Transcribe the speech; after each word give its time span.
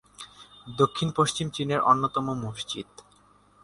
দক্ষিণ-পশ্চিম 0.77 1.47
চীনের 1.49 1.79
অন্যতম 1.81 2.25
মসজিদ। 2.43 2.89